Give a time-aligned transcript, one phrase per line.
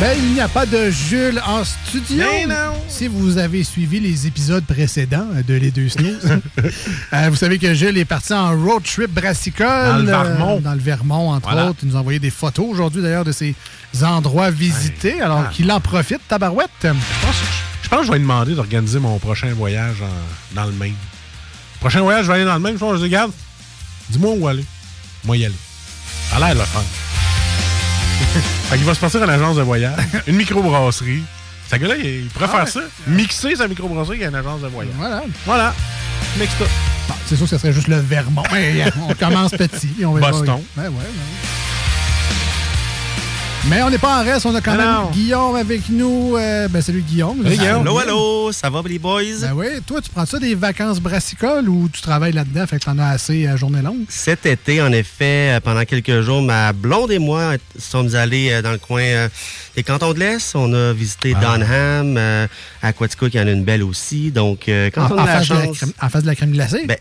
[0.00, 2.18] Ben, il n'y a pas de Jules en studio.
[2.22, 2.74] Ben non.
[2.86, 6.38] Si vous avez suivi les épisodes précédents de Les Deux Snooze,
[7.14, 9.66] euh, vous savez que Jules est parti en road trip brassicole.
[9.66, 10.56] Dans le Vermont.
[10.58, 11.70] euh, dans le Vermont, entre Voilà.
[11.70, 11.78] autres.
[11.82, 13.54] Il nous a envoyé des photos aujourd'hui, d'ailleurs, de ces
[14.02, 15.22] endroits visités.
[15.22, 15.50] Alors Ah.
[15.50, 16.68] qu'il en profite, tabarouette.
[16.82, 17.36] Je pense,
[17.82, 20.92] je pense que je vais lui demander d'organiser mon prochain voyage en- dans le Maine.
[21.80, 22.76] Prochain voyage, je vais aller dans le Maine.
[22.78, 23.32] Je vais regarde,
[24.10, 24.64] dis-moi où aller.
[25.24, 25.54] Moi y aller.
[26.34, 26.82] A l'air le fun.
[28.40, 31.22] Fait qu'il va se passer en agence de voyage, une microbrasserie.
[31.70, 32.80] Ce gars-là, il, il pourrait Ah faire ça.
[33.08, 34.94] Mixer sa microbrasserie avec une agence de voyage.
[34.96, 35.22] Voilà.
[35.44, 35.74] Voilà.
[36.38, 36.64] Mixe tout.
[37.08, 38.42] Bon, c'est sûr que ce serait juste le Vermont.
[39.08, 39.86] On commence petit.
[39.88, 40.14] puis on.
[40.14, 40.62] Boston.
[40.76, 41.55] Ben ouais, ben.
[43.68, 45.10] Mais on n'est pas en reste, on a quand Ah même non.
[45.10, 46.36] Guillaume avec nous.
[46.36, 47.42] Euh, ben salut Guillaume.
[47.42, 47.80] Salut, Guillaume.
[47.80, 49.22] Allô, allô, ça va les boys?
[49.40, 52.84] Ben oui, toi, tu prends ça des vacances brassicoles ou tu travailles là-dedans, fait que
[52.84, 54.04] t'en as assez à journée longue?
[54.08, 58.52] Cet été, en effet, euh, pendant quelques jours, ma blonde et moi euh, sommes allés
[58.52, 59.28] euh, dans le coin euh,
[59.74, 60.54] des cantons de l'Est.
[60.54, 61.40] On a visité Ah.
[61.56, 62.46] Donham, euh,
[62.82, 64.30] Aquatico, qui en a une belle aussi.
[64.30, 66.52] Donc, euh, quand on en, la face de la crème, en face de la crème
[66.52, 66.86] glacée?
[66.86, 66.98] Ben,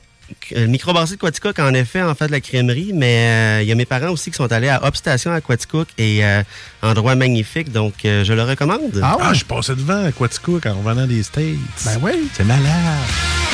[0.51, 3.71] le microbrasserie de Quaticook, en effet, en fait de la crèmerie, mais euh, il y
[3.71, 6.43] a mes parents aussi qui sont allés à Upstation à Quaticook et euh,
[6.81, 8.99] endroit magnifique, donc euh, je le recommande.
[9.03, 9.35] ah Ah, ouais?
[9.35, 11.45] je passais devant à Quatico quand on venait des States.
[11.85, 12.27] Ben oui.
[12.33, 12.63] C'est malade.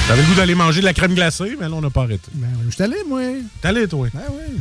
[0.07, 2.29] J'avais le goût d'aller manger de la crème glacée, mais là, on n'a pas arrêté.
[2.33, 3.21] Ben, je suis allé, moi.
[3.61, 4.07] T'es allé, toi?
[4.13, 4.59] Ben oui.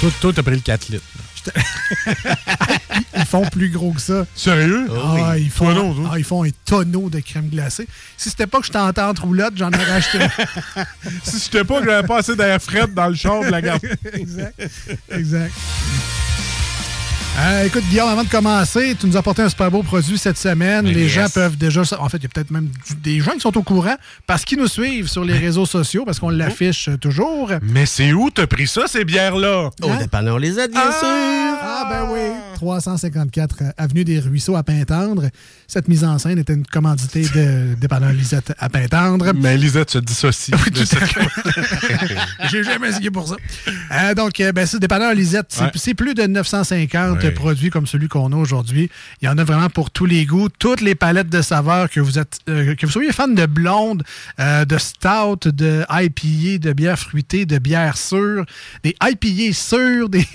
[0.00, 1.04] Toi, toi, t'as pris le 4 litres.
[3.16, 4.26] Ils font plus gros que ça.
[4.34, 4.88] Sérieux?
[4.92, 6.10] Ah, ils font, Toi non, toi.
[6.12, 7.86] ah, ils font un tonneau de crème glacée.
[8.16, 10.18] Si c'était pas que je t'entends en roulotte, j'en aurais acheté.
[11.22, 13.60] Si je t'ai pas que j'avais pas assez d'air frais dans le char de la
[13.62, 13.78] gare.
[14.12, 14.60] exact.
[15.10, 15.52] Exact.
[17.42, 20.36] Euh, écoute, Guillaume, avant de commencer, tu nous as apporté un super beau produit cette
[20.36, 20.84] semaine.
[20.84, 21.12] Les yes.
[21.12, 21.82] gens peuvent déjà.
[21.98, 22.68] En fait, il y a peut-être même
[23.02, 23.94] des gens qui sont au courant
[24.26, 27.50] parce qu'ils nous suivent sur les réseaux sociaux, parce qu'on l'affiche toujours.
[27.62, 29.70] Mais c'est où t'as pris ça, ces bières-là?
[29.82, 31.08] Au dépanneur les aides, bien sûr!
[31.62, 32.20] Ah, ben oui.
[32.56, 35.24] 354 euh, Avenue des Ruisseaux à Pintendre.
[35.66, 39.32] Cette mise en scène était une commandité de dépanneur Lisette à Pintendre.
[39.34, 40.54] Mais Lisette se dissocie.
[40.70, 41.00] de cette-
[42.50, 43.36] J'ai jamais essayé pour ça.
[43.92, 45.46] Euh, donc, ben, c'est dépanneur Lisette.
[45.50, 45.94] C'est Ouais.
[45.94, 47.29] plus de 950 Ouais.
[47.30, 48.90] Produits comme celui qu'on a aujourd'hui.
[49.22, 52.00] Il y en a vraiment pour tous les goûts, toutes les palettes de saveurs que
[52.00, 54.02] vous êtes, euh, que vous soyez fan de blonde,
[54.38, 58.44] euh, de stout, de IPA, de bière fruitée, de bière sûre,
[58.82, 60.26] des IPA sûrs, des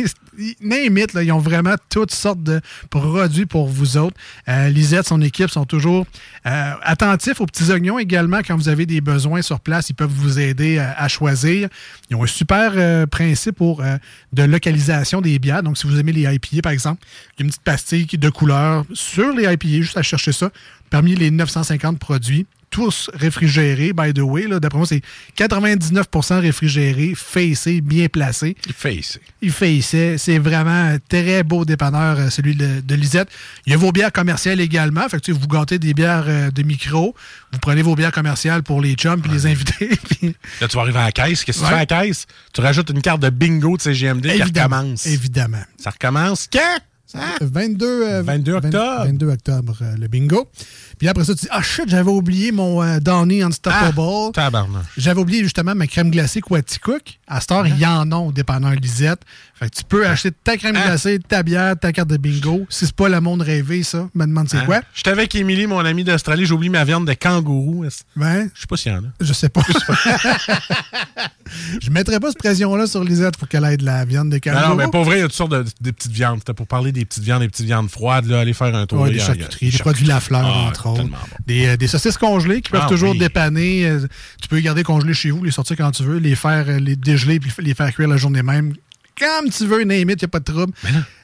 [0.62, 4.16] name it, ils ont vraiment toutes sortes de produits pour vous autres.
[4.48, 6.06] Euh, Lisette, son équipe sont toujours
[6.46, 9.90] euh, attentifs aux petits oignons également quand vous avez des besoins sur place.
[9.90, 11.70] Ils peuvent vous aider à, à choisir.
[12.10, 13.98] Ils ont un super euh, principe euh,
[14.34, 15.64] de localisation des bières.
[15.64, 18.30] Donc, si vous aimez les IPA, par exemple, il y a une petite pastille de
[18.30, 20.52] couleur sur les IPA, juste à chercher ça.
[20.90, 22.46] Parmi les 950 produits,
[22.76, 24.48] tous réfrigérés, by the way.
[24.60, 25.02] D'après moi, c'est
[25.38, 28.58] 99% réfrigérés, facés, bien placés.
[28.68, 29.20] Il fait ici.
[29.42, 30.16] Il fait ici.
[30.18, 33.30] C'est vraiment un très beau dépanneur, euh, celui de, de Lisette.
[33.66, 35.08] Il y a vos bières commerciales également.
[35.08, 37.16] Fait que, tu sais, vous gâtez des bières euh, de micro.
[37.54, 39.88] Vous prenez vos bières commerciales pour les chums puis les invités.
[40.10, 41.46] puis- Là, tu vas arriver à la caisse.
[41.46, 41.70] Qu'est-ce que Ouais.
[41.70, 42.26] tu fais à la caisse?
[42.54, 44.78] Tu rajoutes une carte de bingo de CGMD qui évidemment.
[44.80, 45.06] recommence.
[45.06, 45.64] Évidemment.
[45.82, 46.60] Ça recommence quand?
[47.14, 49.06] 22, euh, 22 20 octobre.
[49.06, 50.50] 22 octobre, euh, le bingo.
[50.98, 53.00] Puis après ça, tu dis Ah shit, j'avais oublié mon euh,
[53.46, 54.32] Unstoppable.
[54.38, 54.50] Ah.
[54.98, 57.20] J'avais oublié justement ma crème glacée Quaticook.
[57.28, 59.22] À cette heure, il y en a au dépanneur Lisette.
[59.58, 60.88] Fait que tu peux acheter ta crème Ah.
[60.88, 62.66] glacée, ta bière, ta carte de bingo.
[62.70, 64.64] Si c'est pas le monde rêvé, ça, me demande c'est Hein?
[64.66, 64.82] quoi.
[64.94, 67.86] J'étais avec Émilie, mon ami d'Australie, j'ai oublié ma viande de kangourou.
[68.18, 69.08] Ben, Je sais pas s'il y en a?
[69.22, 69.62] je sais pas.
[71.82, 74.70] je mettrais pas cette pression-là sur Lisette pour qu'elle ait de la viande de kangourou.
[74.70, 76.40] non, mais pour vrai, il y a toutes sortes de, de petites viandes.
[76.40, 79.02] C'était pour parler des petites viandes, des petites viandes froides, là, aller faire un tour.
[79.02, 81.02] Ouais, des charcuteries, des produits Lafleur, Ah, entre autres.
[81.02, 81.38] tellement bon.
[81.48, 83.18] Des, euh, des saucisses congelées qui peuvent Ah, toujours oui.
[83.20, 83.86] dépanner.
[83.88, 84.00] Euh,
[84.42, 86.80] tu peux les garder congelées chez vous, les sortir quand tu veux, les faire euh,
[86.80, 88.74] les dégeler puis les faire cuire la journée même.
[89.20, 90.74] Comme tu veux, name it, y a pas de trouble.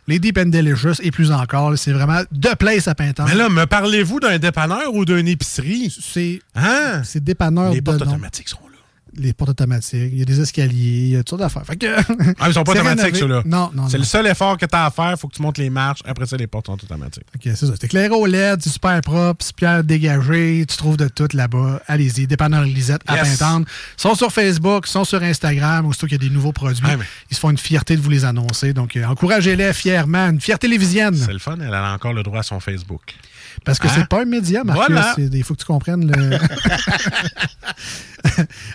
[0.08, 3.26] Les Deep and Delicious et plus encore, c'est vraiment de place à Pintan.
[3.28, 5.94] Mais là, me parlez-vous d'un dépanneur ou d'une épicerie?
[6.02, 7.02] C'est Hein?
[7.04, 8.12] c'est dépanneur Les de portes nom.
[8.14, 8.71] automatiques sont là.
[9.18, 11.66] Les portes automatiques, il y a des escaliers, il y a toutes sortes d'affaires.
[11.66, 11.96] Fait que-
[12.40, 13.42] Ah, ils sont pas automatiques, ceux-là.
[13.46, 15.20] Non, non, C'est le seul effort que tu as à faire.
[15.20, 16.00] faut que tu montes les marches.
[16.06, 17.26] Après ça, les portes sont automatiques.
[17.36, 17.68] Ok, c'est ça.
[17.74, 21.82] C'est éclairé au LED, c'est super propre, c'est pierre dégagée, tu trouves de tout là-bas.
[21.88, 23.38] Allez-y, dépanneur Lisette à Yes.
[23.38, 23.68] Pintante.
[23.98, 26.82] Ils sont sur Facebook, ils sont sur Instagram, aussitôt qu'il y a des nouveaux produits.
[26.88, 28.72] Mais- Ils se font une fierté de vous les annoncer.
[28.74, 30.30] Donc, euh, encouragez-les fièrement.
[30.30, 31.16] Une fierté lévisienne.
[31.16, 31.58] C'est le fun.
[31.62, 33.16] Elle a encore le droit à son Facebook.
[33.64, 33.92] Parce que Hein?
[33.96, 34.86] c'est pas un média, Marcus.
[34.90, 35.16] Voilà.
[35.18, 36.38] Il faut que tu comprennes le.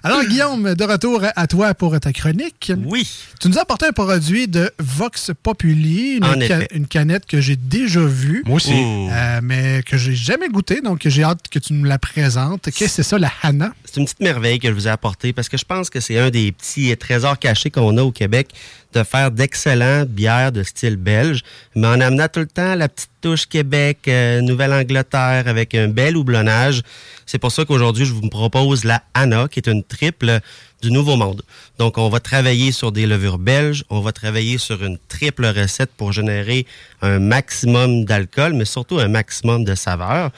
[0.02, 2.72] Alors, Guillaume, de retour à toi pour ta chronique.
[2.84, 3.08] Oui.
[3.40, 8.00] Tu nous as apporté un produit de Vox Populi, une, ca- canette que j'ai déjà
[8.00, 8.42] vue.
[8.46, 8.72] Moi aussi.
[8.74, 12.62] Euh, mais que j'ai jamais goûté, donc j'ai hâte que tu nous la présentes.
[12.64, 13.72] Qu'est-ce que c'est ça, la Hana?
[13.84, 16.18] C'est une petite merveille que je vous ai apportée parce que je pense que c'est
[16.18, 18.48] un des petits trésors cachés qu'on a au Québec
[18.96, 21.42] de faire d'excellentes bières de style belge,
[21.74, 26.16] mais en amenant tout le temps la petite touche Québec, euh, Nouvelle-Angleterre avec un bel
[26.16, 26.82] houblonnage.
[27.26, 30.40] C'est pour ça qu'aujourd'hui, je vous propose la Anna, qui est une triple
[30.80, 31.42] du Nouveau Monde.
[31.78, 35.90] Donc, on va travailler sur des levures belges, on va travailler sur une triple recette
[35.96, 36.66] pour générer
[37.02, 40.30] un maximum d'alcool, mais surtout un maximum de saveur.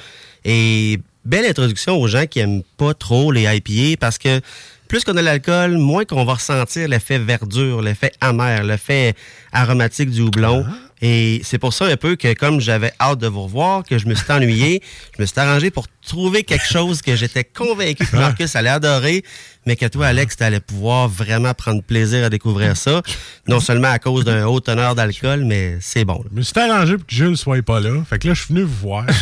[0.44, 4.40] Et belle introduction aux gens qui aiment pas trop les IPA parce que
[4.88, 9.14] plus qu'on a l'alcool, moins qu'on va ressentir l'effet verdure, l'effet amer, l'effet
[9.52, 10.64] aromatique du houblon.
[11.00, 14.06] Et c'est pour ça un peu que comme j'avais hâte de vous revoir, que je
[14.06, 14.82] me suis ennuyé,
[15.16, 19.22] je me suis arrangé pour trouver quelque chose que j'étais convaincu que Marcus allait adorer,
[19.66, 23.02] mais que toi, Alex, tu allais pouvoir vraiment prendre plaisir à découvrir ça.
[23.46, 26.14] Non seulement à cause d'un haut teneur d'alcool, mais c'est bon.
[26.14, 26.28] là.
[26.32, 27.90] Je me suis arrangé pour que Jules soit pas là.
[28.08, 29.04] Fait que là, je suis venu vous voir.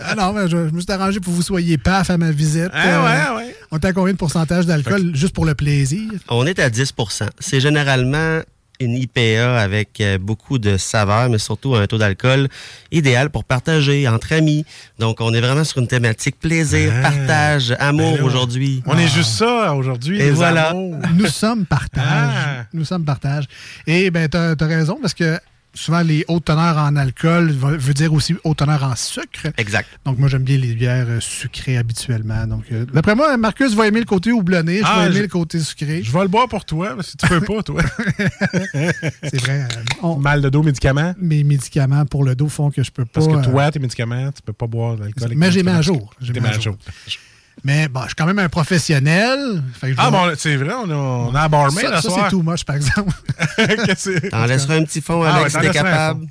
[0.00, 2.30] Ah non, mais je, je me suis arrangé pour que vous soyez paf à ma
[2.30, 2.68] visite.
[2.72, 3.56] Ah ouais, ouais.
[3.70, 6.02] On t'a combien de pourcentage d'alcool juste pour le plaisir?
[6.28, 8.40] On est à 10% C'est généralement
[8.80, 12.48] une IPA avec euh, beaucoup de saveur, mais surtout un taux d'alcool
[12.92, 14.64] idéal pour partager entre amis.
[14.98, 17.10] Donc, on est vraiment sur une thématique plaisir, Ah.
[17.10, 18.82] partage, amour Ben là, aujourd'hui.
[18.86, 20.20] On est juste ça aujourd'hui.
[20.20, 20.70] Et voilà.
[20.70, 20.96] amours.
[21.14, 22.04] Nous sommes partage.
[22.04, 22.64] Ah.
[22.72, 23.44] Nous sommes partage.
[23.86, 25.38] Et ben, t'as as raison, parce que
[25.74, 29.48] souvent, les hautes teneurs en alcool veut dire aussi haute teneur en sucre.
[29.56, 29.88] Exact.
[30.04, 32.46] Donc, moi, j'aime bien les bières euh, sucrées habituellement.
[32.46, 34.78] Donc, euh, d'après moi, Marcus va aimer le côté houblonné.
[34.78, 36.02] Je Ah, vais aimer je- le côté sucré.
[36.02, 37.82] Je vais le boire pour toi, mais si tu peux pas, toi.
[39.22, 39.62] C'est vrai.
[39.62, 41.14] euh, on- Mal de dos, médicaments?
[41.18, 43.10] mes médicaments pour le dos font que je peux pas.
[43.20, 45.32] Parce que euh, toi, tes médicaments, tu peux pas boire d'alcool.
[45.36, 46.12] Mais j'ai mis à jour.
[46.20, 46.62] J'ai mis à à jour.
[46.62, 46.76] jour.
[47.64, 49.62] Mais bon, je suis quand même un professionnel.
[49.74, 52.02] Fait que je Ah bon, c'est vrai, on a, on a un barmaid ça, la
[52.02, 52.24] ça, soir.
[52.24, 53.12] c'est too much, par exemple.
[54.30, 56.26] T'en laisseras un petit fond, Ah Alex, ouais, t'en t'es capable.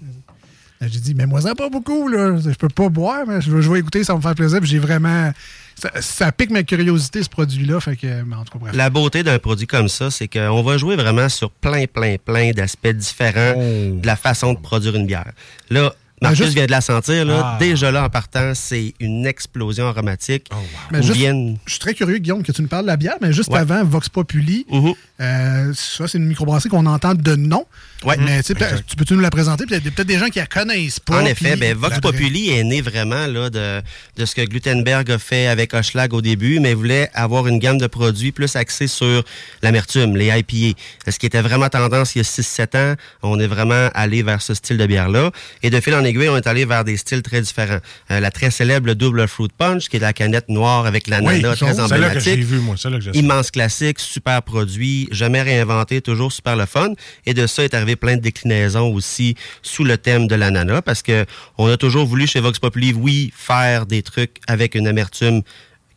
[0.79, 2.37] Ben, J'ai dit, mais moi, ça pas beaucoup, là.
[2.37, 4.59] Je peux pas boire, mais je, je vais écouter, ça va me faire plaisir.
[4.59, 5.31] Puis j'ai vraiment.
[5.79, 7.79] Ça, ça pique ma curiosité, ce produit-là.
[7.79, 8.75] Fait que, mais en tout cas, bref.
[8.75, 12.51] La beauté d'un produit comme ça, c'est qu'on va jouer vraiment sur plein, plein, plein
[12.51, 13.99] d'aspects différents Oh.
[13.99, 15.31] de la façon de produire une bière.
[15.69, 17.41] Là, Marcus juste- vient de la sentir, là.
[17.43, 17.57] Ah.
[17.59, 20.49] Déjà là, en partant, c'est une explosion aromatique.
[20.91, 21.57] Mais Où juste- viennent...
[21.65, 23.59] Je suis très curieux, Guillaume, que tu nous parles de la bière, mais juste Ouais.
[23.59, 24.93] avant, Vox Populi, Mhm.
[25.21, 27.65] euh, ça, c'est une microbrasserie qu'on entend de nom.
[28.03, 28.15] Ouais.
[28.19, 29.65] Mais tu sais, peut-être- tu peux-tu nous la présenter?
[29.65, 31.21] Puis Il y a peut-être des gens qui la connaissent pas.
[31.21, 33.81] En effet, ben, Vox Populi est né vraiment là, de,
[34.17, 37.77] de ce que Glutenberg a fait avec Hochelag au début, mais voulait avoir une gamme
[37.79, 39.23] de produits plus axée sur
[39.61, 40.77] l'amertume, les IPA.
[41.07, 42.93] Ce qui était vraiment tendance il y a 6-7 ans,
[43.23, 45.31] on est vraiment allé vers ce style de bière-là.
[45.63, 47.79] Et de fil en aiguille, on est allé vers des styles très différents.
[48.11, 51.41] Euh, la très célèbre double fruit punch, qui est la canette noire avec l'ananas Oui,
[51.41, 52.39] très là que j'ai emblématique.
[52.43, 52.75] vu, moi.
[52.75, 56.93] Que j'ai Immense classique, super produit, jamais réinventé, toujours super le fun.
[57.25, 61.01] Et de ça est arrivé plein de déclinaisons aussi sous le thème de l'ananas parce
[61.03, 61.25] que
[61.57, 65.41] on a toujours voulu chez Vox Populi, oui, faire des trucs avec une amertume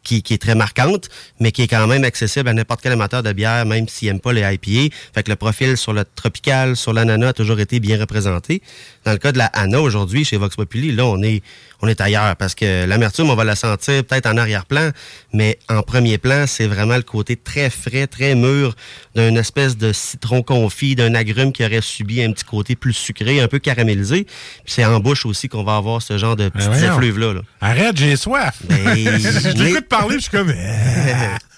[0.02, 1.08] qui, qui est très marquante,
[1.40, 4.20] mais qui est quand même accessible à n'importe quel amateur de bière, même s'il n'aime
[4.20, 4.94] pas les IPA.
[5.14, 8.62] Fait que le profil sur le tropical, sur l'ananas a toujours été bien représenté.
[9.04, 11.42] Dans le cas de la Anna aujourd'hui, chez Vox Populi, là, on est,
[11.80, 14.90] on est ailleurs parce que l'amertume, on va la sentir peut-être en arrière-plan,
[15.32, 18.74] mais en premier plan, c'est vraiment le côté très frais, très mûr
[19.14, 23.40] d'une espèce de citron confit, d'un agrume qui aurait subi un petit côté plus sucré,
[23.40, 24.24] un peu caramélisé.
[24.24, 26.94] Puis c'est en bouche aussi qu'on va avoir ce genre de petites voyons.
[26.94, 27.34] effluves-là.
[27.34, 27.40] là.
[27.60, 28.58] Arrête, j'ai soif.
[28.68, 28.94] Ben,
[29.90, 30.52] parler, je suis comme.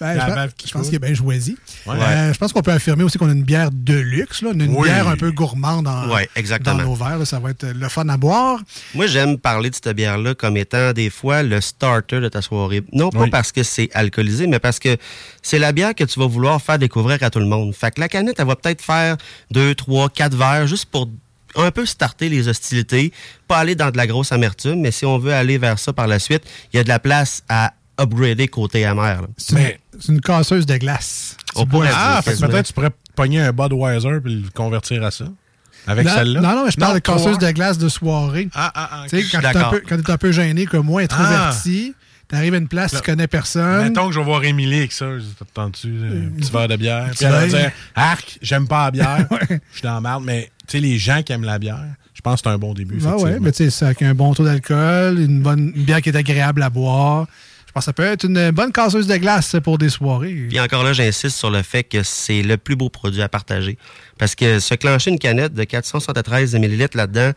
[0.01, 1.55] Ben, La je pense- je qu'il est bien choisi.
[1.85, 1.95] Ouais.
[1.97, 4.75] Euh, je pense qu'on peut affirmer aussi qu'on a une bière de luxe, là, une
[4.75, 4.89] Oui.
[4.89, 6.75] bière un peu gourmande en, Ouais, exactement.
[6.77, 7.19] dans nos verres.
[7.19, 7.25] là.
[7.25, 8.59] ça va être le fun à boire.
[8.95, 12.83] Moi, j'aime parler de cette bière-là comme étant des fois le starter de ta soirée.
[12.91, 13.29] Non pas Oui.
[13.29, 14.97] parce que c'est alcoolisé, mais parce que
[15.41, 17.73] c'est la bière que tu vas vouloir faire découvrir à tout le monde.
[17.73, 19.15] Fait que la canette, elle va peut-être faire
[19.51, 21.07] deux, trois, quatre verres juste pour
[21.55, 23.13] un peu starter les hostilités,
[23.47, 26.07] pas aller dans de la grosse amertume, mais si on veut aller vers ça par
[26.07, 26.41] la suite,
[26.73, 29.21] il y a de la place à upgrader côté amer.
[29.21, 29.27] là.
[29.37, 31.37] C'est une, Mais- c'est une casseuse de glace.
[31.55, 31.61] Tu
[31.93, 35.25] Ah, fait que peut-être tu pourrais pogner un Budweiser puis le convertir à ça.
[35.85, 36.41] Avec non, celle-là?
[36.41, 38.47] non, non, mais je parle de casseuse de glace de soirée.
[38.55, 39.05] Ah, ah, ah.
[39.09, 41.03] Tu quand suis t'es un, peu- un gêné comme moi, Ah.
[41.03, 41.93] introverti,
[42.29, 43.83] t'arrives à une place, tu connais personne.
[43.89, 45.17] Mettons que je vais voir Émilie avec ça.
[45.17, 47.09] Je dis, T'attends-tu un petit verre de bière?
[47.15, 49.27] Puis elle va dire Arc, j'aime pas la bière.
[49.49, 50.23] Je suis dans la merde.
[50.25, 51.83] Mais tu sais, les gens qui aiment la bière,
[52.13, 52.99] je pense que c'est un bon début.
[53.05, 56.01] Ah ouais, mais tu sais, c'est avec un bon taux d'alcool, une bonne une bière
[56.01, 57.27] qui est agréable à boire.
[57.73, 60.45] Pense que ça peut être une bonne casseuse de glace pour des soirées.
[60.47, 63.79] Puis encore là, j'insiste sur le fait que c'est le plus beau produit à partager.
[64.19, 67.31] Parce que se clencher une canette de 473 ml là-dedans,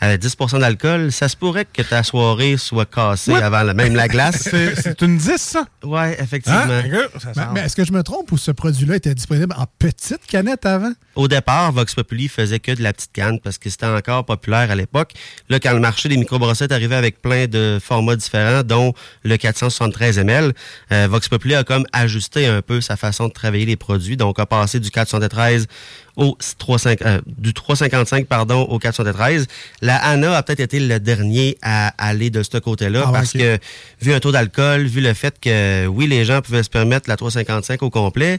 [0.00, 3.42] avec 10% d'alcool, ça se pourrait que ta soirée soit cassée What?
[3.42, 4.48] avant la, même la glace.
[4.82, 5.64] C'est une 10, ça?
[5.82, 6.60] Ouais, effectivement.
[6.60, 7.06] Hein?
[7.18, 10.26] Ça Mais, mais est-ce que je me trompe ou ce produit-là était disponible en petite
[10.26, 10.92] canette avant?
[11.14, 14.70] Au départ, Vox Populi faisait que de la petite canne parce que c'était encore populaire
[14.70, 15.12] à l'époque.
[15.48, 20.18] Là, quand le marché des microbrossettes arrivait avec plein de formats différents, dont le 473
[20.18, 20.52] ml,
[20.92, 24.16] euh, Vox Populi a comme ajusté un peu sa façon de travailler les produits.
[24.16, 25.66] Donc, a passé du 473
[26.16, 29.46] au 3,5 euh, du 3,55 pardon au 413.
[29.82, 33.58] La Anna a peut-être été le dernier à aller de ce côté-là Ah parce que
[34.00, 37.16] vu un taux d'alcool, vu le fait que oui les gens pouvaient se permettre la
[37.16, 38.38] 3,55 au complet,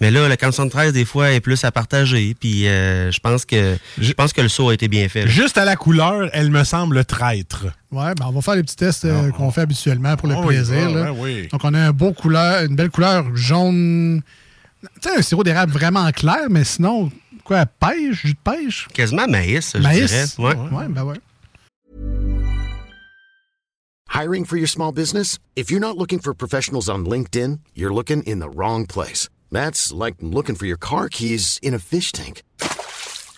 [0.00, 2.36] mais là le 413 des fois est plus à partager.
[2.38, 5.22] Puis euh, je pense que je pense que le saut a été bien fait.
[5.24, 5.26] là.
[5.30, 7.66] Juste à la couleur, elle me semble traître.
[7.90, 10.46] Ouais, ben on va faire les petits tests euh, qu'on fait habituellement pour le Ah
[10.46, 10.88] plaisir.
[10.90, 11.12] ah, là.
[11.12, 11.48] ouais, oui.
[11.50, 14.20] Donc, on a un beau couleur, une belle couleur jaune.
[14.80, 17.10] Tu sais, un sirop d'érable vraiment clair, mais sinon,
[17.44, 18.86] quoi, pêche, jus de pêche?
[18.94, 20.36] Quasiment maïs, je Maïs?
[20.36, 20.54] dirais.
[20.54, 20.70] Ouais.
[20.76, 21.16] Ouais, ben ouais.
[24.10, 25.38] Hiring for your small business?
[25.56, 29.28] If you're not looking for professionals on LinkedIn, you're looking in the wrong place.
[29.50, 32.42] That's like looking for your car keys in a fish tank.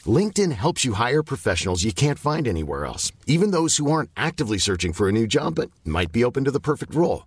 [0.07, 4.59] LinkedIn helps you hire professionals you can't find anywhere else, even those who aren't actively
[4.59, 7.27] searching for a new job but might be open to the perfect role.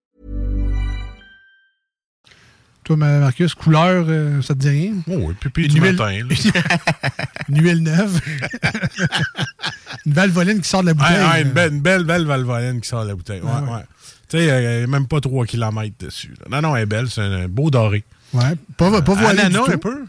[2.83, 4.93] Toi, Ma- Marcus, couleur, euh, ça te dit rien?
[5.07, 6.11] Oh oui, pipi Une du huile- matin.
[7.49, 8.19] Une huile neuve.
[10.05, 11.17] une valvoline qui sort de la bouteille.
[11.23, 13.41] Ouais, une, belle, une belle, belle Valvoline qui sort de la bouteille.
[13.41, 13.69] Ouais, Ah ouais.
[13.71, 13.83] ouais.
[14.29, 16.33] Tu sais, euh, même pas 3 km dessus.
[16.39, 16.61] là.
[16.61, 17.07] Non, non, elle est belle.
[17.09, 18.03] C'est un beau doré.
[18.33, 19.71] Ouais, pas, pas voilé du Ananas, tout.
[19.73, 20.05] un peu?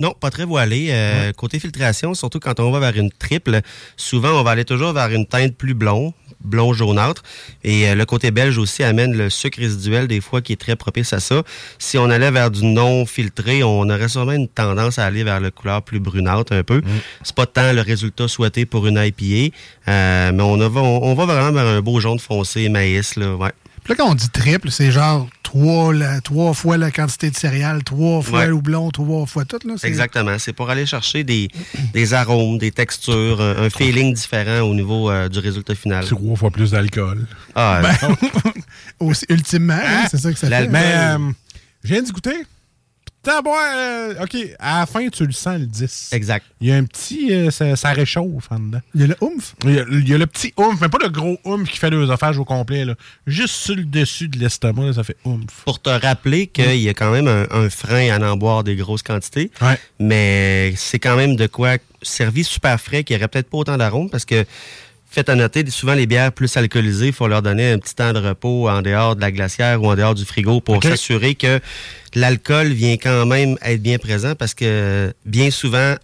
[0.00, 0.88] Non, pas très voilé.
[0.90, 3.60] Euh, Côté filtration, surtout quand on va vers une triple,
[3.96, 7.22] souvent on va aller toujours vers une teinte plus blond, blond jaunâtre.
[7.62, 10.74] Et euh, le côté belge aussi amène le sucre résiduel des fois qui est très
[10.74, 11.42] propice à ça.
[11.78, 15.38] Si on allait vers du non filtré, on aurait sûrement une tendance à aller vers
[15.38, 16.82] la couleur plus brunâtre un peu.
[17.22, 19.54] C'est pas tant le résultat souhaité pour une IPA,
[19.88, 23.36] euh, mais on, va, on, on va vraiment vers un beau jaune foncé maïs là.
[23.36, 23.52] Ouais.
[23.84, 27.36] Puis là, quand on dit triple, c'est genre trois, la- trois fois la quantité de
[27.36, 28.46] céréales, trois fois Ouais.
[28.46, 29.58] le houblon, trois fois tout.
[29.66, 30.38] Là, Exactement.
[30.38, 31.48] C'est pour aller chercher des,
[31.92, 36.04] des arômes, des textures, un, un feeling différent au niveau euh, du résultat final.
[36.06, 37.26] Trois fois plus d'alcool.
[37.54, 38.16] Ah, Ben,
[39.00, 40.68] aussi, ultimement, hein, c'est ça que ça fait.
[40.68, 41.18] Mais euh,
[41.84, 42.36] je viens d'y goûter.
[43.28, 46.10] Euh, OK, à la fin, tu le sens, le 10.
[46.12, 46.44] Exact.
[46.60, 47.32] Il y a un petit...
[47.32, 48.80] euh, ça, ça réchauffe en dedans.
[48.94, 49.54] Il y a le oomph?
[49.64, 51.78] Il y, a, il y a le petit oomph, mais pas le gros oomph qui
[51.78, 52.84] fait l'œsophage au complet.
[52.84, 52.94] Là.
[53.26, 55.44] Juste sur le dessus de l'estomac, là, ça fait oomph.
[55.64, 58.76] Pour te rappeler qu'il y a quand même un, un frein à en boire des
[58.76, 59.78] grosses quantités, Ouais.
[59.98, 64.10] mais c'est quand même de quoi servi super frais, qui aurait peut-être pas autant d'arômes
[64.10, 64.44] parce que
[65.14, 68.12] Fait à noter, souvent les bières plus alcoolisées, il faut leur donner un petit temps
[68.12, 71.60] de repos en dehors de la glacière ou en dehors du frigo pour s'assurer que
[72.16, 75.94] l'alcool vient quand même être bien présent parce que bien souvent,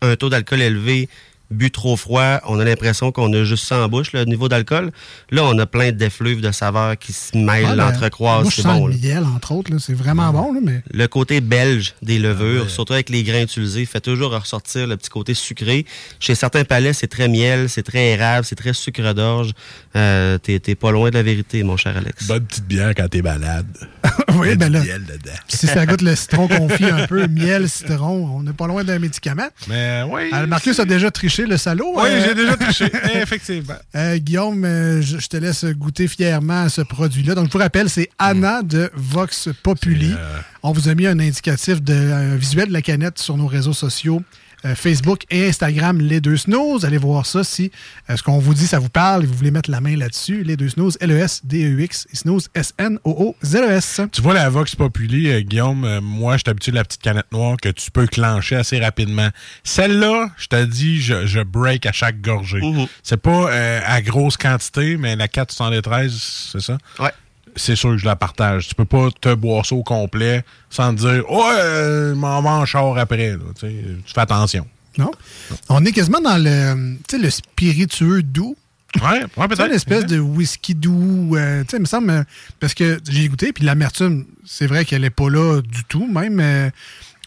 [0.00, 1.10] un taux d'alcool élevé
[1.50, 4.90] bu trop froid, on a l'impression qu'on a juste ça en bouche, le niveau d'alcool.
[5.30, 8.86] Là, on a plein d'effluves de saveurs qui se mêlent, Ouais, ben, c'est bon.
[8.88, 9.70] le miel, entre autres.
[9.72, 9.78] là.
[9.78, 13.42] C'est vraiment bon, là, mais Le côté belge des levures, Ah surtout avec les grains
[13.42, 15.86] utilisés, fait toujours ressortir le petit côté sucré.
[16.20, 19.52] Chez certains palais, c'est très miel, c'est très érable, c'est très sucre d'orge.
[19.94, 22.26] Euh, T'es t'es pas loin de la vérité, mon cher Alex.
[22.26, 23.66] Bonne petite bière quand t'es malade.
[24.36, 25.32] oui, ben là, miel dedans.
[25.48, 28.98] si ça goûte le citron confit un peu, miel, citron, on n'est pas loin d'un
[28.98, 29.48] médicament.
[29.68, 30.30] Mais oui.
[30.32, 31.92] Euh, Marcus a déjà triché le salaud.
[31.96, 32.86] Oui, Euh, j'ai déjà triché.
[33.14, 33.74] Effectivement.
[33.94, 34.64] Euh, Guillaume,
[35.00, 37.34] je, je te laisse goûter fièrement à ce produit-là.
[37.34, 40.14] Donc, je vous rappelle, c'est Anna de Vox Populi.
[40.62, 43.72] On vous a mis un indicatif de, un visuel de la canette sur nos réseaux
[43.72, 44.22] sociaux.
[44.66, 46.84] Euh, Facebook et Instagram, les deux snooze.
[46.84, 47.70] Allez voir ça si
[48.10, 50.42] euh, ce qu'on vous dit, ça vous parle et vous voulez mettre la main là-dessus.
[50.42, 54.00] Les deux snooze, L-E-S-D-E-U-X et snooze, S-N-O-O-Z-E-S.
[54.12, 57.30] Tu vois la Vox Populi, euh, Guillaume, moi, je suis habitué de la petite canette
[57.32, 59.28] noire que tu peux clencher assez rapidement.
[59.64, 62.60] Celle-là, je te dis, je, je break à chaque gorgée.
[63.02, 66.12] C'est pas euh, à grosse quantité, mais la 473,
[66.52, 66.78] c'est ça?
[66.98, 67.10] Ouais.
[67.56, 68.68] C'est sûr que je la partage.
[68.68, 72.68] Tu peux pas te boire ça au complet sans te dire, ouais, euh, m'en mange
[72.70, 73.30] char après.
[73.32, 73.38] là.
[73.58, 73.74] Tu sais,
[74.06, 74.66] tu fais attention.
[74.98, 75.10] Non?
[75.68, 78.56] On est quasiment dans le, le spiritueux doux.
[79.02, 79.66] Ouais, ouais C'est peut-être.
[79.66, 81.34] une espèce de whisky doux.
[81.36, 82.22] euh, tu sais, il me semble, euh,
[82.60, 86.70] parce que j'ai goûté, puis l'amertume, c'est vrai qu'elle n'est pas là du tout, même.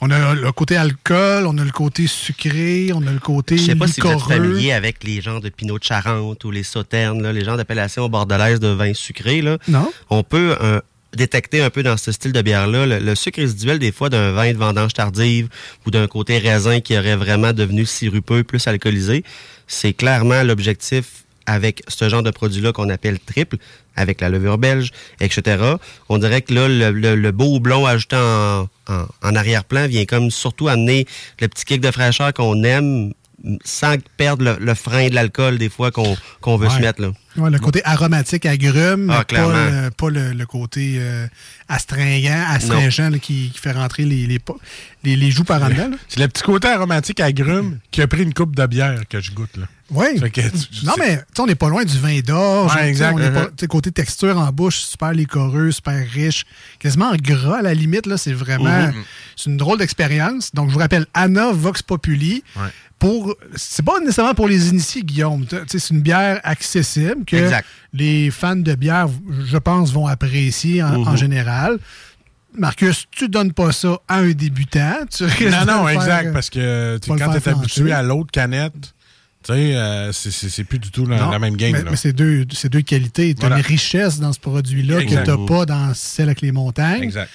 [0.02, 3.64] On a le côté alcool, on a le côté sucré, on a le côté Je
[3.64, 6.64] sais pas si vous êtes familier avec les gens de Pinot de Charente ou les
[6.64, 9.42] sauternes, là, les gens d'appellation bordelaise de vin sucré.
[9.42, 9.58] Là.
[9.68, 9.92] Non.
[10.10, 10.80] On peut euh,
[11.16, 14.32] détecter un peu dans ce style de bière-là le, le sucre résiduel des fois d'un
[14.32, 15.50] vin de vendange tardive
[15.86, 19.24] ou d'un côté raisin qui aurait vraiment devenu sirupeux, plus alcoolisé.
[19.68, 23.58] C'est clairement l'objectif avec ce genre de produit-là qu'on appelle triple,
[23.96, 25.58] avec la levure belge, etc.
[26.08, 30.06] On dirait que là, le, le- le beau houblon ajouté en, en- en arrière-plan vient
[30.06, 31.06] comme surtout amener
[31.42, 33.14] le petit kick de fraîcheur qu'on aime
[33.64, 36.76] sans perdre le, le frein de l'alcool des fois qu'on veut Ouais.
[36.76, 37.02] se mettre.
[37.02, 37.12] Là.
[37.40, 39.54] Ouais, le côté aromatique agrume, Ah, mais pas, clairement.
[39.54, 41.28] le, pas le- le côté euh,
[41.68, 44.40] astringent, astringent là, qui, qui fait rentrer les, les,
[45.04, 45.92] les, les joues par en dedans.
[46.08, 49.32] C'est le petit côté aromatique agrume qui a pris une coupe de bière que je
[49.32, 49.56] goûte.
[49.58, 49.66] Là.
[49.92, 50.06] Oui.
[50.84, 52.72] Non, mais on n'est pas loin du vin d'orge.
[52.76, 53.14] Ouais, Tu sais, exact.
[53.16, 53.68] on est pas- Uh-huh.
[53.68, 56.46] côté texture en bouche, super liquoreux, super riche,
[56.80, 58.06] quasiment gras à la limite.
[58.06, 58.92] là C'est vraiment
[59.36, 60.54] c'est une drôle d'expérience.
[60.54, 62.44] Donc, je vous rappelle, Anna Vox Populi.
[62.56, 62.64] Ouais.
[63.00, 65.46] Pour, c'est pas nécessairement pour les initiés, Guillaume.
[65.68, 67.66] C'est une bière accessible que Exact.
[67.94, 69.08] les fans de bière,
[69.46, 71.18] je pense, vont apprécier en, en Mhm.
[71.18, 71.78] général.
[72.58, 75.06] Marcus, tu donnes pas ça à un débutant.
[75.16, 78.74] Tu Non, non, exact, euh, parce que tu quand tu es habitué à l'autre canette,
[79.44, 81.72] tu sais, euh, c'est- plus du tout la, Non, la même game.
[81.72, 82.44] Mais, mais c'est deux,
[82.82, 83.34] qualités.
[83.36, 83.58] Tu as Voilà.
[83.58, 87.04] une richesse dans ce produit-là que tu n'as pas dans celle avec les montagnes.
[87.04, 87.30] Exact.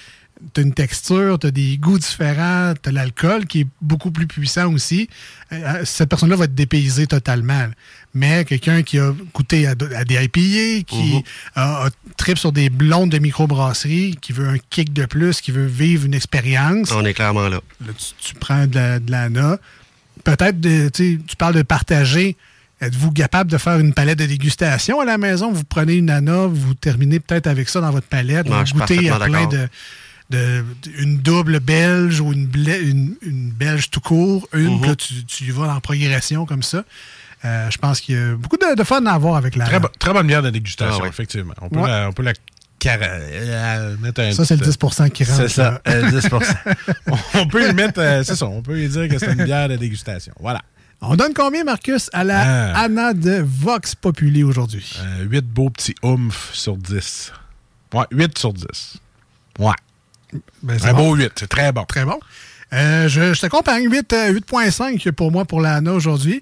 [0.53, 4.11] Tu as une texture, tu as des goûts différents, tu as l'alcool qui est beaucoup
[4.11, 5.07] plus puissant aussi.
[5.53, 7.67] Euh, cette personne-là va te dépayser totalement.
[8.13, 11.21] Mais quelqu'un qui a goûté à, à des IPA, qui Mhm.
[11.55, 15.51] a, a trip sur des blondes de microbrasserie, qui veut un kick de plus, qui
[15.51, 17.61] veut vivre une expérience, On est clairement là.
[17.85, 19.57] Là, tu, tu prends de la, de l'ANA.
[20.23, 20.59] Peut-être,
[20.91, 22.35] tu parles de partager.
[22.81, 25.51] Êtes-vous capable de faire une palette de dégustation à la maison?
[25.51, 28.47] Vous prenez une ANA, vous terminez peut-être avec ça dans votre palette.
[28.49, 29.67] Non, vous goûtez à plein de,
[30.29, 30.63] de-
[30.97, 34.47] une double belge ou une, une, une belge tout court.
[34.53, 34.79] Une, Mhm.
[34.81, 36.83] puis là, tu, tu y vas en progression comme ça.
[37.43, 39.79] Euh, je pense qu'il y a beaucoup de, de fun à avoir avec la Très,
[39.79, 41.09] bo- très bonne bière de dégustation, Ah ouais.
[41.09, 41.53] effectivement.
[41.61, 41.87] On peut Ouais.
[41.87, 42.33] la, on peut la
[42.87, 45.37] euh, mettre un Ça, c'est le petit- 10% qui rentre.
[45.41, 46.27] C'est ça, euh, 10
[47.33, 49.69] On- peut y mettre, euh, c'est ça, on peut y dire que c'est une bière
[49.69, 50.33] de dégustation.
[50.39, 50.61] Voilà.
[51.01, 52.83] On donne combien, Marcus, à la Ah.
[52.83, 54.97] ANA de Vox Populi aujourd'hui?
[54.99, 57.31] Euh, 8 beaux petits oomph sur 10.
[57.93, 58.97] Ouais, 8 sur 10.
[59.59, 59.73] Ouais.
[60.63, 61.09] Ben, c'est un bon.
[61.09, 61.83] beau 8, c'est très bon.
[61.85, 62.19] Très bon.
[62.73, 63.89] Euh, je, je t'accompagne.
[63.89, 66.41] 8, euh, 8.5 pour moi pour l'ANA aujourd'hui.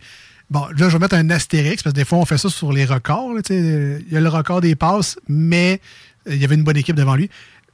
[0.49, 2.71] Bon, là, je vais mettre un astérix parce que des fois, on fait ça sur
[2.73, 3.33] les records.
[3.33, 5.81] là, Il y a le record des passes, mais
[6.27, 7.29] euh, il y avait une bonne équipe devant lui.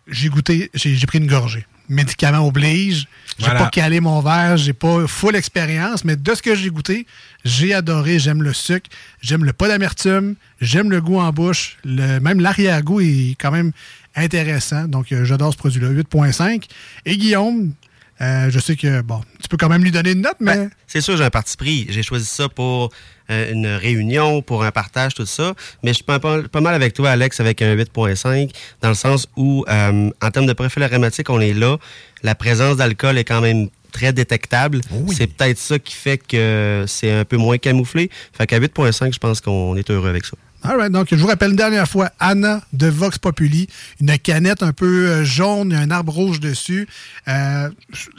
[0.07, 1.65] J'ai goûté, j'ai j'ai pris une gorgée.
[1.87, 3.07] Médicament oblige.
[3.39, 3.61] J'ai Voilà.
[3.63, 7.05] pas calé mon verre, j'ai pas full expérience, mais de ce que j'ai goûté,
[7.45, 8.19] j'ai adoré.
[8.19, 8.89] J'aime le sucre,
[9.21, 11.77] j'aime le pas d'amertume, j'aime le goût en bouche.
[11.83, 13.71] Le, même l'arrière-goût est quand même
[14.19, 14.85] intéressant.
[14.85, 15.89] Donc, euh, j'adore ce produit-là.
[15.89, 16.65] 8.5.
[17.05, 17.73] Et Guillaume,
[18.21, 20.55] euh, je sais que, bon, tu peux quand même lui donner une note, mais.
[20.55, 21.87] Ben, c'est sûr, j'ai un parti pris.
[21.89, 22.91] J'ai choisi ça pour
[23.29, 25.53] euh, une réunion, pour un partage, tout ça.
[25.83, 28.51] Mais je suis pas, mal avec toi, Alex, avec un 8.5,
[28.81, 31.77] dans le sens où, euh, en termes de profil aromatique, on est là.
[32.23, 34.81] La présence d'alcool est quand même très détectable.
[35.11, 38.09] C'est peut-être ça qui fait que c'est un peu moins camouflé.
[38.33, 40.35] Fait qu'à 8.5, je pense qu'on est heureux avec ça.
[40.61, 43.67] All right, donc je vous rappelle une dernière fois, Anna de Vox Populi,
[44.01, 46.85] une canette un peu euh, jaune, un arbre rouge dessus.
[47.29, 47.69] Euh,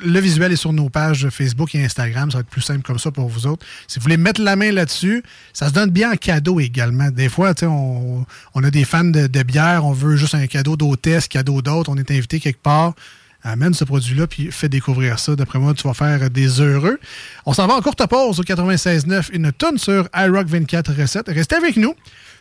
[0.03, 2.99] le visuel est sur nos pages Facebook et Instagram, ça va être plus simple comme
[2.99, 3.67] ça pour vous autres.
[3.89, 5.23] Si vous voulez mettre la main là-dessus,
[5.53, 7.11] ça se donne bien en cadeau également.
[7.11, 8.25] Des fois, on,
[8.55, 11.97] on a des fans de, bière, on veut juste un cadeau d'hôtesse, cadeau d'autre, on
[11.97, 12.95] est invité quelque part
[13.43, 15.37] amène ce produit-là puis fais découvrir ça.
[15.37, 16.99] D'après moi, tu vas faire des heureux.
[17.47, 21.29] On s'en va en courte pause au 96.9, une tonne sur iRock 24 recettes.
[21.29, 21.95] Restez avec nous.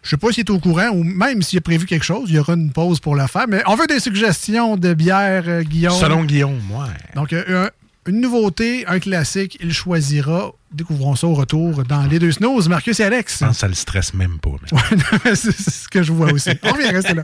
[0.03, 2.35] Je sais pas s'il est au courant ou même s'il a prévu quelque chose, il
[2.35, 3.47] y aura une pause pour le faire.
[3.47, 5.99] Mais on veut des suggestions de bière, euh, Guillaume.
[5.99, 6.87] Selon Guillaume, ouais.
[7.15, 7.69] Donc, euh,
[8.07, 10.51] une nouveauté, un classique, il choisira.
[10.71, 12.67] Découvrons ça au retour dans les deux snows.
[12.69, 13.39] Marcus et Alex.
[13.39, 14.51] Je pense que ça le stresse même pas.
[15.35, 16.51] C'est ce que je vois aussi.
[16.63, 17.23] On revient, restez là.